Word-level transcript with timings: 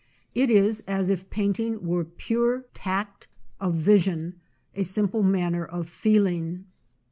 It 0.33 0.49
is 0.49 0.79
as 0.87 1.11
if 1.11 1.29
painting 1.29 1.85
were 1.85 2.03
pure 2.03 2.65
tact 2.73 3.27
of 3.59 3.75
vision, 3.75 4.41
a 4.73 4.83
simple 4.83 5.21
manner 5.21 5.63
of 5.63 5.87
feeling. 5.87 6.65